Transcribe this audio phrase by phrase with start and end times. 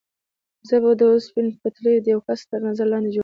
[0.67, 3.19] زه به د اوسپنې پټلۍ د یوه کس تر نظر لاندې جوړوم.